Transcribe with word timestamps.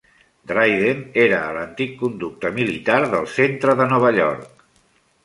Dryden 0.51 1.01
era 1.25 1.41
a 1.41 1.51
l'antic 1.57 1.93
conducte 1.99 2.53
militar 2.55 2.97
del 3.13 3.29
centre 3.35 3.77
de 3.83 3.87
Nova 3.93 4.15
York. 4.21 4.65